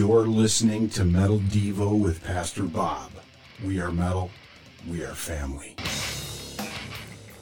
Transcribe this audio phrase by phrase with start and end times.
[0.00, 3.10] You're listening to Metal Devo with Pastor Bob.
[3.62, 4.30] We are metal,
[4.88, 5.76] we are family.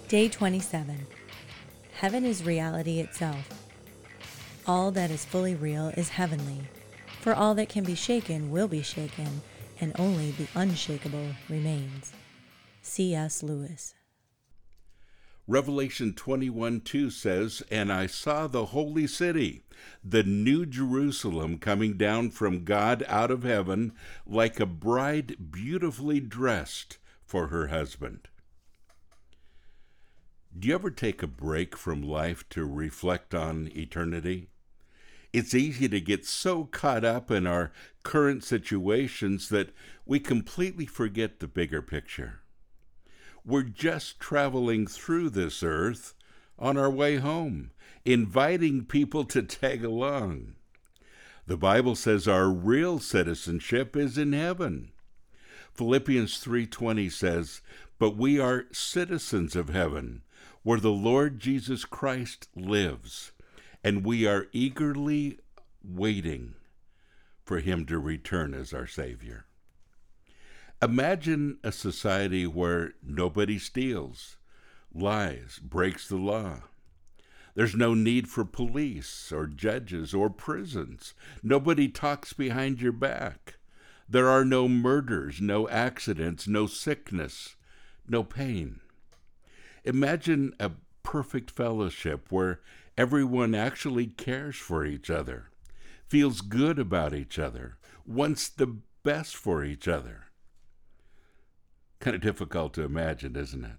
[0.09, 1.07] Day 27.
[1.93, 3.49] Heaven is reality itself.
[4.67, 6.63] All that is fully real is heavenly,
[7.21, 9.41] for all that can be shaken will be shaken,
[9.81, 12.13] and only the unshakable remains.
[12.83, 13.45] C.S.
[13.45, 13.95] Lewis.
[15.49, 19.63] Revelation 21 2 says, And I saw the holy city,
[20.05, 23.95] the new Jerusalem, coming down from God out of heaven,
[24.27, 28.29] like a bride beautifully dressed for her husband.
[30.57, 34.51] Do you ever take a break from life to reflect on eternity?
[35.33, 39.71] It's easy to get so caught up in our current situations that
[40.05, 42.41] we completely forget the bigger picture.
[43.49, 46.13] We're just traveling through this earth
[46.59, 47.71] on our way home,
[48.05, 50.57] inviting people to tag along.
[51.47, 54.93] The Bible says our real citizenship is in heaven.
[55.73, 57.63] Philippians 3:20 says,
[57.99, 60.25] "But we are citizens of heaven,
[60.63, 63.33] where the Lord Jesus Christ lives,
[63.83, 65.39] and we are eagerly
[65.83, 66.55] waiting
[67.47, 69.48] for him to return as our savior."
[70.81, 74.37] Imagine a society where nobody steals,
[74.95, 76.63] lies, breaks the law.
[77.57, 81.15] There's no need for police or judges or prisons.
[81.43, 83.57] Nobody talks behind your back.
[84.09, 87.57] There are no murders, no accidents, no sickness,
[88.09, 88.79] no pain.
[89.83, 90.71] Imagine a
[91.03, 92.61] perfect fellowship where
[92.97, 95.51] everyone actually cares for each other,
[96.07, 100.28] feels good about each other, wants the best for each other
[102.09, 103.77] kind of difficult to imagine, isn't it?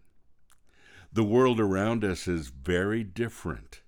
[1.12, 3.82] The world around us is very different.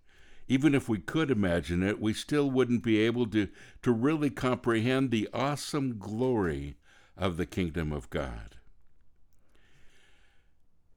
[0.48, 3.50] Even if we could imagine it, we still wouldn't be able to,
[3.84, 6.78] to really comprehend the awesome glory
[7.16, 8.58] of the kingdom of God.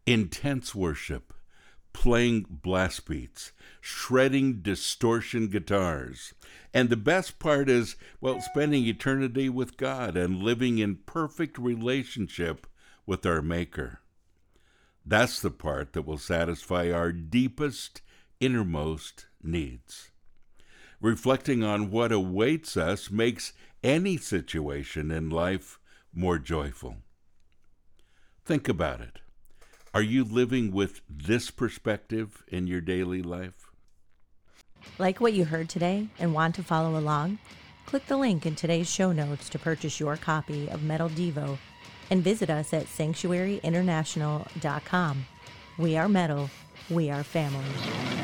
[0.06, 1.34] Intense worship,
[1.92, 3.52] playing blast beats,
[3.82, 6.32] shredding distortion guitars.
[6.72, 12.66] And the best part is, well, spending eternity with God and living in perfect relationship
[13.06, 14.00] with our Maker.
[15.04, 18.00] That's the part that will satisfy our deepest,
[18.40, 20.10] innermost needs.
[21.00, 25.78] Reflecting on what awaits us makes any situation in life
[26.14, 26.96] more joyful.
[28.44, 29.18] Think about it.
[29.92, 33.70] Are you living with this perspective in your daily life?
[34.98, 37.38] Like what you heard today and want to follow along?
[37.86, 41.58] Click the link in today's show notes to purchase your copy of Metal Devo
[42.10, 45.26] and visit us at sanctuaryinternational.com.
[45.78, 46.50] We are metal,
[46.88, 48.23] we are family.